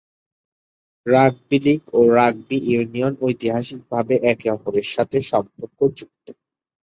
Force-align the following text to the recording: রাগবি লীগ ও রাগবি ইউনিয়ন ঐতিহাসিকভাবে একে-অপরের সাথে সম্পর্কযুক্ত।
রাগবি 1.05 1.57
লীগ 1.65 1.81
ও 1.93 2.09
রাগবি 2.15 2.57
ইউনিয়ন 2.67 3.13
ঐতিহাসিকভাবে 3.21 4.13
একে-অপরের 4.31 4.87
সাথে 4.93 5.17
সম্পর্কযুক্ত। 5.31 6.25